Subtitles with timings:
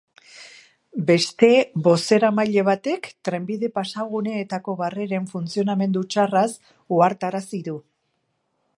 [1.09, 1.49] Beste
[1.87, 6.51] bozeramaile batek trenbide-pasaguneetako barreren funtzionamendu txarraz
[6.99, 7.81] ohartarazi du.